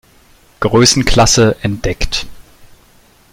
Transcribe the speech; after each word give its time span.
Größenklasse 0.61 1.57
entdeckt. 1.61 2.25